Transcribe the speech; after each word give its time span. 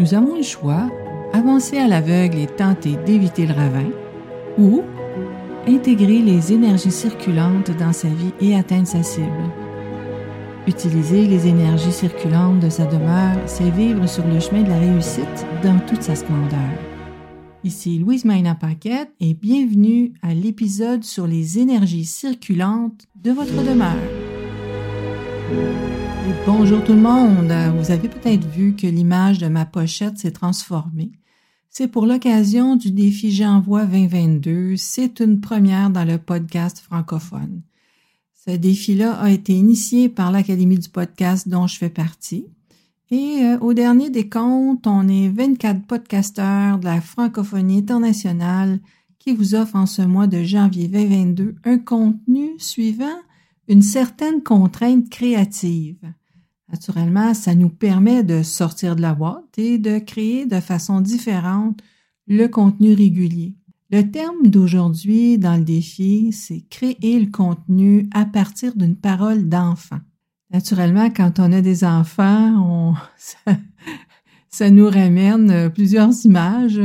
Nous 0.00 0.14
avons 0.14 0.34
le 0.34 0.42
choix, 0.42 0.88
avancer 1.34 1.76
à 1.76 1.86
l'aveugle 1.86 2.38
et 2.38 2.46
tenter 2.46 2.96
d'éviter 3.04 3.46
le 3.46 3.52
ravin, 3.52 3.90
ou 4.56 4.82
intégrer 5.68 6.20
les 6.20 6.54
énergies 6.54 6.90
circulantes 6.90 7.70
dans 7.78 7.92
sa 7.92 8.08
vie 8.08 8.32
et 8.40 8.56
atteindre 8.56 8.86
sa 8.86 9.02
cible. 9.02 9.28
Utiliser 10.66 11.26
les 11.26 11.46
énergies 11.46 11.92
circulantes 11.92 12.60
de 12.60 12.70
sa 12.70 12.86
demeure, 12.86 13.36
c'est 13.44 13.68
vivre 13.68 14.06
sur 14.06 14.26
le 14.26 14.40
chemin 14.40 14.62
de 14.62 14.70
la 14.70 14.78
réussite 14.78 15.46
dans 15.62 15.78
toute 15.80 16.02
sa 16.02 16.14
splendeur. 16.14 16.70
Ici 17.62 17.98
Louise 17.98 18.24
Maina 18.24 18.54
Paquette 18.54 19.12
et 19.20 19.34
bienvenue 19.34 20.14
à 20.22 20.32
l'épisode 20.32 21.04
sur 21.04 21.26
les 21.26 21.58
énergies 21.58 22.06
circulantes 22.06 23.06
de 23.22 23.32
votre 23.32 23.52
demeure. 23.52 23.96
Bonjour 26.46 26.82
tout 26.84 26.92
le 26.92 27.00
monde. 27.00 27.52
Vous 27.76 27.90
avez 27.90 28.08
peut-être 28.08 28.46
vu 28.46 28.74
que 28.74 28.86
l'image 28.86 29.38
de 29.38 29.48
ma 29.48 29.64
pochette 29.64 30.18
s'est 30.18 30.30
transformée. 30.30 31.12
C'est 31.70 31.88
pour 31.88 32.06
l'occasion 32.06 32.76
du 32.76 32.90
défi 32.90 33.30
J'envoie 33.30 33.84
2022. 33.84 34.76
C'est 34.76 35.20
une 35.20 35.40
première 35.40 35.90
dans 35.90 36.04
le 36.04 36.18
podcast 36.18 36.78
francophone. 36.80 37.62
Ce 38.34 38.50
défi-là 38.50 39.14
a 39.14 39.30
été 39.30 39.52
initié 39.52 40.08
par 40.08 40.32
l'Académie 40.32 40.78
du 40.78 40.88
podcast 40.88 41.48
dont 41.48 41.66
je 41.66 41.76
fais 41.76 41.90
partie. 41.90 42.46
Et 43.10 43.40
euh, 43.42 43.58
au 43.60 43.74
dernier 43.74 44.10
des 44.10 44.28
comptes, 44.28 44.86
on 44.86 45.08
est 45.08 45.28
24 45.28 45.86
podcasteurs 45.86 46.78
de 46.78 46.84
la 46.84 47.00
francophonie 47.00 47.78
internationale 47.78 48.78
qui 49.18 49.34
vous 49.34 49.54
offrent 49.54 49.76
en 49.76 49.86
ce 49.86 50.02
mois 50.02 50.26
de 50.26 50.42
janvier 50.42 50.88
2022 50.88 51.56
un 51.64 51.78
contenu 51.78 52.52
suivant 52.58 53.18
une 53.68 53.82
certaine 53.82 54.42
contrainte 54.42 55.08
créative. 55.10 56.12
Naturellement, 56.72 57.34
ça 57.34 57.54
nous 57.54 57.68
permet 57.68 58.22
de 58.22 58.42
sortir 58.42 58.94
de 58.94 59.02
la 59.02 59.14
boîte 59.14 59.58
et 59.58 59.78
de 59.78 59.98
créer 59.98 60.46
de 60.46 60.60
façon 60.60 61.00
différente 61.00 61.80
le 62.28 62.46
contenu 62.46 62.94
régulier. 62.94 63.56
Le 63.90 64.08
terme 64.08 64.46
d'aujourd'hui 64.46 65.36
dans 65.36 65.56
le 65.56 65.64
défi, 65.64 66.30
c'est 66.32 66.60
créer 66.70 67.18
le 67.18 67.30
contenu 67.30 68.08
à 68.14 68.24
partir 68.24 68.76
d'une 68.76 68.94
parole 68.94 69.48
d'enfant. 69.48 69.98
Naturellement, 70.52 71.10
quand 71.10 71.40
on 71.40 71.52
a 71.52 71.60
des 71.60 71.82
enfants, 71.82 72.94
ça, 74.48 74.70
nous 74.70 74.88
ramène 74.88 75.70
plusieurs 75.70 76.10
images. 76.24 76.80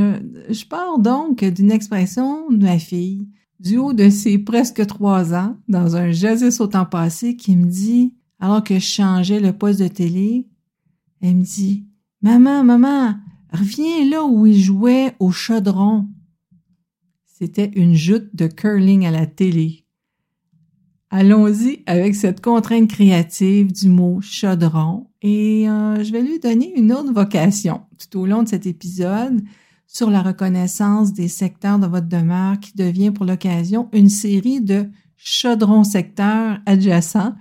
Je 0.50 0.66
pars 0.66 0.98
donc 0.98 1.44
d'une 1.44 1.72
expression 1.72 2.50
de 2.50 2.64
ma 2.64 2.80
fille, 2.80 3.28
du 3.60 3.78
haut 3.78 3.94
de 3.94 4.10
ses 4.10 4.40
presque 4.40 4.84
trois 4.88 5.36
ans, 5.36 5.58
dans 5.68 5.96
un 5.96 6.10
jadis 6.10 6.60
au 6.60 6.66
temps 6.66 6.86
passé, 6.86 7.36
qui 7.36 7.56
me 7.56 7.68
dit, 7.68 8.16
alors 8.46 8.64
que 8.64 8.76
je 8.76 8.86
changeais 8.86 9.40
le 9.40 9.54
poste 9.54 9.80
de 9.80 9.88
télé, 9.88 10.46
elle 11.20 11.38
me 11.38 11.44
dit, 11.44 11.88
Maman, 12.22 12.64
maman, 12.64 13.16
reviens 13.52 14.08
là 14.08 14.24
où 14.24 14.46
il 14.46 14.60
jouait 14.60 15.16
au 15.20 15.32
chaudron. 15.32 16.08
C'était 17.26 17.72
une 17.76 17.96
joute 17.96 18.36
de 18.36 18.46
curling 18.46 19.04
à 19.08 19.10
la 19.10 19.26
télé. 19.26 19.88
Allons-y 21.10 21.82
avec 21.88 22.14
cette 22.14 22.40
contrainte 22.40 22.88
créative 22.88 23.74
du 23.74 23.90
mot 23.90 24.22
chaudron 24.22 25.08
et 25.24 25.68
euh, 25.68 26.04
je 26.04 26.12
vais 26.12 26.22
lui 26.22 26.38
donner 26.38 26.72
une 26.78 26.94
autre 26.94 27.14
vocation 27.14 27.82
tout 27.98 28.20
au 28.20 28.28
long 28.28 28.44
de 28.44 28.50
cet 28.50 28.68
épisode 28.68 29.42
sur 29.88 30.12
la 30.12 30.22
reconnaissance 30.22 31.14
des 31.14 31.30
secteurs 31.30 31.80
de 31.80 31.88
votre 31.88 32.08
demeure 32.08 32.60
qui 32.60 32.76
devient 32.76 33.10
pour 33.10 33.26
l'occasion 33.26 33.90
une 33.92 34.10
série 34.10 34.62
de 34.62 34.88
chaudrons 35.18 35.84
secteurs 35.84 36.60
adjacents, 36.68 37.34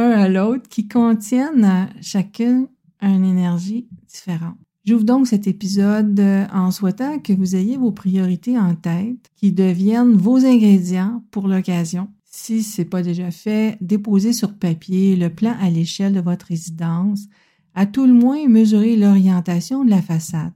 à 0.00 0.28
l'autre, 0.28 0.68
qui 0.68 0.88
contiennent 0.88 1.88
chacune 2.00 2.68
une 3.00 3.24
énergie 3.24 3.88
différente. 4.08 4.56
J'ouvre 4.84 5.04
donc 5.04 5.26
cet 5.26 5.46
épisode 5.46 6.20
en 6.52 6.70
souhaitant 6.70 7.18
que 7.18 7.32
vous 7.32 7.54
ayez 7.54 7.76
vos 7.76 7.92
priorités 7.92 8.58
en 8.58 8.74
tête, 8.74 9.30
qui 9.36 9.52
deviennent 9.52 10.16
vos 10.16 10.44
ingrédients 10.44 11.22
pour 11.30 11.48
l'occasion 11.48 12.08
si 12.30 12.62
ce 12.62 12.80
n'est 12.80 12.88
pas 12.88 13.02
déjà 13.02 13.30
fait, 13.30 13.76
déposez 13.80 14.32
sur 14.32 14.54
papier 14.54 15.16
le 15.16 15.30
plan 15.30 15.54
à 15.60 15.68
l'échelle 15.68 16.14
de 16.14 16.20
votre 16.20 16.46
résidence, 16.46 17.26
à 17.74 17.86
tout 17.86 18.06
le 18.06 18.14
moins 18.14 18.48
mesurer 18.48 18.96
l'orientation 18.96 19.84
de 19.84 19.90
la 19.90 20.00
façade. 20.00 20.52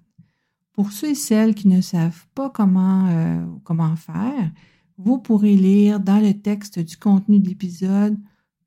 Pour 0.73 0.93
ceux 0.93 1.11
et 1.11 1.15
celles 1.15 1.55
qui 1.55 1.69
ne 1.69 1.81
savent 1.81 2.27
pas 2.35 2.49
comment, 2.49 3.07
euh, 3.09 3.45
comment 3.65 3.97
faire, 3.97 4.51
vous 4.99 5.19
pourrez 5.19 5.57
lire 5.57 6.01
dans 6.01 6.21
le 6.21 6.33
texte 6.33 6.79
du 6.79 6.97
contenu 6.97 7.41
de 7.41 7.49
l'épisode 7.49 8.17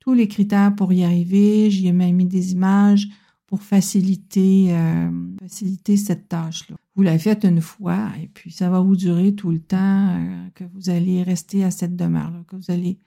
tous 0.00 0.14
les 0.14 0.28
critères 0.28 0.74
pour 0.74 0.92
y 0.92 1.04
arriver. 1.04 1.70
J'y 1.70 1.88
ai 1.88 1.92
même 1.92 2.16
mis 2.16 2.26
des 2.26 2.52
images 2.52 3.08
pour 3.46 3.62
faciliter, 3.62 4.66
euh, 4.70 5.10
faciliter 5.40 5.96
cette 5.96 6.28
tâche-là. 6.28 6.76
Vous 6.96 7.02
la 7.02 7.18
faites 7.18 7.44
une 7.44 7.60
fois 7.60 8.10
et 8.22 8.28
puis 8.28 8.50
ça 8.50 8.68
va 8.68 8.80
vous 8.80 8.96
durer 8.96 9.34
tout 9.34 9.50
le 9.50 9.60
temps 9.60 10.16
euh, 10.16 10.48
que 10.54 10.64
vous 10.74 10.90
allez 10.90 11.22
rester 11.22 11.64
à 11.64 11.70
cette 11.70 11.96
demeure-là, 11.96 12.44
que 12.46 12.56
vous 12.56 12.70
allez 12.70 12.98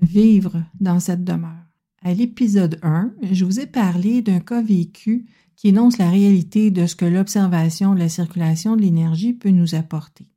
vivre 0.00 0.62
dans 0.80 1.00
cette 1.00 1.24
demeure. 1.24 1.66
À 2.02 2.14
l'épisode 2.14 2.78
1, 2.82 3.12
je 3.32 3.44
vous 3.44 3.60
ai 3.60 3.66
parlé 3.66 4.22
d'un 4.22 4.40
cas 4.40 4.62
vécu 4.62 5.26
qui 5.56 5.68
énonce 5.68 5.98
la 5.98 6.10
réalité 6.10 6.70
de 6.70 6.86
ce 6.86 6.94
que 6.94 7.04
l'observation 7.04 7.94
de 7.94 7.98
la 7.98 8.08
circulation 8.08 8.76
de 8.76 8.82
l'énergie 8.82 9.32
peut 9.32 9.50
nous 9.50 9.74
apporter. 9.74 10.28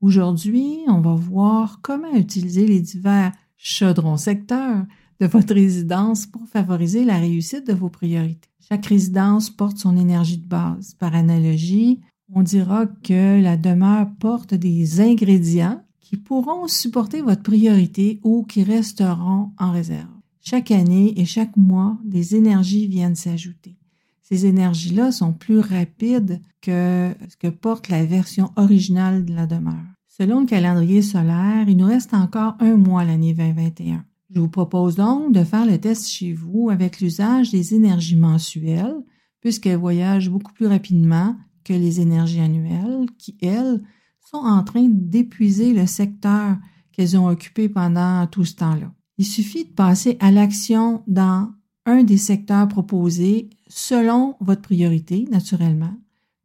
Aujourd'hui, 0.00 0.78
on 0.86 1.00
va 1.00 1.14
voir 1.14 1.80
comment 1.82 2.14
utiliser 2.14 2.66
les 2.66 2.80
divers 2.80 3.32
chaudrons 3.56 4.18
secteurs 4.18 4.84
de 5.20 5.26
votre 5.26 5.54
résidence 5.54 6.26
pour 6.26 6.46
favoriser 6.48 7.04
la 7.04 7.18
réussite 7.18 7.66
de 7.66 7.72
vos 7.72 7.88
priorités. 7.88 8.48
Chaque 8.68 8.86
résidence 8.86 9.50
porte 9.50 9.78
son 9.78 9.96
énergie 9.96 10.38
de 10.38 10.46
base. 10.46 10.94
Par 10.98 11.14
analogie, 11.14 12.00
on 12.32 12.42
dira 12.42 12.86
que 12.86 13.40
la 13.40 13.56
demeure 13.56 14.08
porte 14.18 14.54
des 14.54 15.00
ingrédients 15.00 15.82
qui 16.00 16.16
pourront 16.16 16.66
supporter 16.68 17.22
votre 17.22 17.42
priorité 17.42 18.20
ou 18.24 18.44
qui 18.44 18.62
resteront 18.62 19.52
en 19.58 19.72
réserve. 19.72 20.08
Chaque 20.40 20.70
année 20.70 21.12
et 21.20 21.24
chaque 21.24 21.56
mois, 21.56 21.98
des 22.04 22.36
énergies 22.36 22.86
viennent 22.86 23.16
s'ajouter. 23.16 23.76
Ces 24.22 24.46
énergies-là 24.46 25.12
sont 25.12 25.32
plus 25.32 25.60
rapides 25.60 26.40
que 26.60 27.14
ce 27.28 27.36
que 27.36 27.48
porte 27.48 27.88
la 27.88 28.04
version 28.04 28.50
originale 28.56 29.24
de 29.24 29.34
la 29.34 29.46
demeure. 29.46 29.74
Selon 30.08 30.40
le 30.40 30.46
calendrier 30.46 31.02
solaire, 31.02 31.68
il 31.68 31.76
nous 31.76 31.86
reste 31.86 32.14
encore 32.14 32.56
un 32.60 32.76
mois 32.76 33.04
l'année 33.04 33.34
2021. 33.34 34.04
Je 34.30 34.40
vous 34.40 34.48
propose 34.48 34.96
donc 34.96 35.32
de 35.32 35.44
faire 35.44 35.66
le 35.66 35.78
test 35.78 36.08
chez 36.08 36.32
vous 36.32 36.70
avec 36.70 37.00
l'usage 37.00 37.50
des 37.50 37.74
énergies 37.74 38.16
mensuelles, 38.16 38.96
puisqu'elles 39.40 39.78
voyagent 39.78 40.30
beaucoup 40.30 40.52
plus 40.52 40.66
rapidement 40.66 41.36
que 41.64 41.72
les 41.72 42.00
énergies 42.00 42.40
annuelles, 42.40 43.06
qui, 43.18 43.36
elles, 43.40 43.82
sont 44.20 44.38
en 44.38 44.64
train 44.64 44.88
d'épuiser 44.88 45.72
le 45.72 45.86
secteur 45.86 46.56
qu'elles 46.92 47.16
ont 47.16 47.28
occupé 47.28 47.68
pendant 47.68 48.26
tout 48.26 48.44
ce 48.44 48.56
temps-là. 48.56 48.92
Il 49.18 49.24
suffit 49.24 49.64
de 49.64 49.72
passer 49.72 50.16
à 50.20 50.30
l'action 50.30 51.04
dans 51.06 51.52
un 51.84 52.02
des 52.02 52.16
secteurs 52.16 52.66
proposés 52.66 53.50
selon 53.68 54.36
votre 54.40 54.62
priorité, 54.62 55.28
naturellement, 55.30 55.94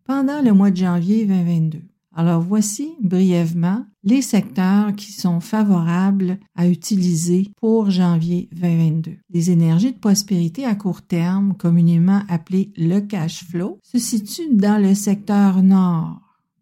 pendant 0.06 0.42
le 0.42 0.54
mois 0.54 0.72
de 0.72 0.78
janvier 0.78 1.26
2022. 1.26 1.82
Alors 2.14 2.42
voici 2.42 2.94
brièvement 3.02 3.86
les 4.04 4.22
secteurs 4.22 4.94
qui 4.96 5.14
sont 5.14 5.40
favorables 5.40 6.40
à 6.56 6.68
utiliser 6.68 7.52
pour 7.58 7.90
janvier 7.90 8.50
2022. 8.54 9.18
Les 9.30 9.52
énergies 9.52 9.94
de 9.94 10.00
prospérité 10.00 10.66
à 10.66 10.76
court 10.76 11.02
terme, 11.02 11.56
communément 11.56 12.24
appelées 12.28 12.74
le 12.76 13.00
cash 13.00 13.46
flow, 13.46 13.80
se 13.84 13.98
situent 13.98 14.56
dans 14.56 14.82
le 14.82 14.94
secteur 14.94 15.64
nord 15.64 16.22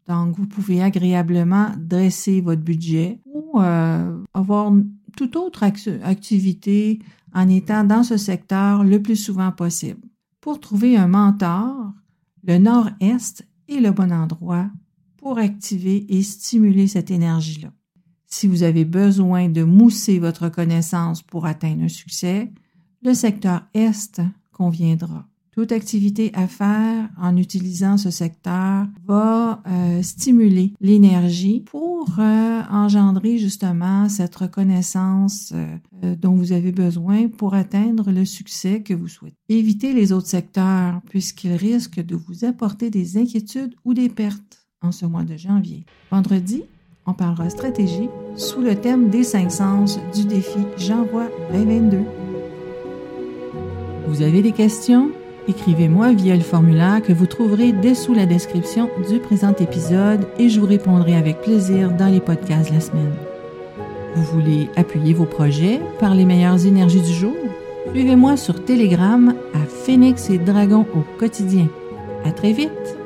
donc, 0.09 0.35
vous 0.37 0.47
pouvez 0.47 0.81
agréablement 0.81 1.69
dresser 1.77 2.41
votre 2.41 2.63
budget 2.63 3.21
ou 3.25 3.61
euh, 3.61 4.17
avoir 4.33 4.73
toute 5.15 5.35
autre 5.35 5.61
activité 5.61 6.99
en 7.35 7.47
étant 7.47 7.83
dans 7.83 8.01
ce 8.01 8.17
secteur 8.17 8.83
le 8.83 9.03
plus 9.03 9.15
souvent 9.15 9.51
possible. 9.51 10.01
Pour 10.41 10.59
trouver 10.59 10.97
un 10.97 11.07
mentor, 11.07 11.93
le 12.43 12.57
nord-est 12.57 13.47
est 13.67 13.79
le 13.79 13.91
bon 13.91 14.11
endroit 14.11 14.71
pour 15.19 15.37
activer 15.37 16.05
et 16.09 16.23
stimuler 16.23 16.87
cette 16.87 17.11
énergie-là. 17.11 17.71
Si 18.25 18.47
vous 18.47 18.63
avez 18.63 18.85
besoin 18.85 19.49
de 19.49 19.63
mousser 19.63 20.19
votre 20.19 20.49
connaissance 20.49 21.21
pour 21.21 21.45
atteindre 21.45 21.83
un 21.83 21.89
succès, 21.89 22.51
le 23.01 23.13
secteur 23.13 23.63
est 23.73 24.21
conviendra 24.51 25.29
toute 25.59 25.73
activité 25.73 26.31
à 26.35 26.47
faire 26.47 27.09
en 27.17 27.35
utilisant 27.35 27.97
ce 27.97 28.11
secteur 28.11 28.87
va 29.05 29.61
euh, 29.67 30.01
stimuler 30.01 30.71
l'énergie 30.79 31.65
pour 31.65 32.15
euh, 32.17 32.61
engendrer 32.71 33.37
justement 33.37 34.07
cette 34.07 34.37
reconnaissance 34.37 35.51
euh, 35.53 36.15
dont 36.15 36.33
vous 36.33 36.53
avez 36.53 36.71
besoin 36.71 37.27
pour 37.27 37.55
atteindre 37.55 38.09
le 38.09 38.23
succès 38.23 38.83
que 38.83 38.93
vous 38.93 39.09
souhaitez. 39.09 39.35
Évitez 39.49 39.93
les 39.93 40.13
autres 40.13 40.27
secteurs 40.27 41.01
puisqu'ils 41.09 41.55
risquent 41.55 42.05
de 42.05 42.15
vous 42.15 42.45
apporter 42.45 42.89
des 42.89 43.17
inquiétudes 43.17 43.75
ou 43.83 43.93
des 43.93 44.07
pertes 44.07 44.58
en 44.81 44.91
ce 44.91 45.05
mois 45.05 45.23
de 45.23 45.37
janvier. 45.37 45.83
Vendredi, 46.11 46.63
on 47.05 47.13
parlera 47.13 47.49
stratégie 47.49 48.09
sous 48.35 48.61
le 48.61 48.75
thème 48.75 49.09
des 49.09 49.23
cinq 49.23 49.51
sens 49.51 49.99
du 50.13 50.25
défi 50.25 50.59
J'envoie 50.77 51.27
2022. 51.51 51.99
Vous 54.07 54.21
avez 54.21 54.41
des 54.41 54.51
questions? 54.51 55.11
Écrivez-moi 55.47 56.13
via 56.13 56.35
le 56.35 56.41
formulaire 56.41 57.01
que 57.01 57.13
vous 57.13 57.25
trouverez 57.25 57.71
dessous 57.71 58.13
la 58.13 58.25
description 58.25 58.89
du 59.09 59.19
présent 59.19 59.53
épisode 59.59 60.27
et 60.37 60.49
je 60.49 60.59
vous 60.59 60.67
répondrai 60.67 61.15
avec 61.15 61.41
plaisir 61.41 61.91
dans 61.91 62.07
les 62.07 62.19
podcasts 62.19 62.69
de 62.69 62.75
la 62.75 62.81
semaine. 62.81 63.13
Vous 64.15 64.23
voulez 64.23 64.69
appuyer 64.75 65.13
vos 65.13 65.25
projets 65.25 65.81
par 65.99 66.13
les 66.13 66.25
meilleures 66.25 66.65
énergies 66.65 67.01
du 67.01 67.13
jour? 67.13 67.35
Suivez-moi 67.91 68.37
sur 68.37 68.63
Telegram 68.63 69.33
à 69.53 69.65
Phoenix 69.65 70.29
et 70.29 70.37
Dragon 70.37 70.85
au 70.95 71.03
quotidien. 71.17 71.67
À 72.25 72.31
très 72.31 72.51
vite! 72.51 72.98